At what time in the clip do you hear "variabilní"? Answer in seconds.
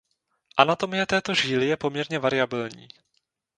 2.19-2.87